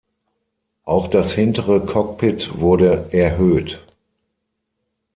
Auch 0.83 1.09
das 1.09 1.33
hintere 1.33 1.85
Cockpit 1.85 2.59
wurde 2.59 3.09
erhöht. 3.11 3.81